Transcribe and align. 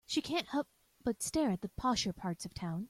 She 0.07 0.19
can't 0.21 0.47
help 0.47 0.67
but 1.03 1.19
to 1.19 1.27
stare 1.27 1.51
at 1.51 1.61
the 1.61 1.69
posher 1.77 2.15
parts 2.15 2.43
of 2.43 2.55
town. 2.55 2.79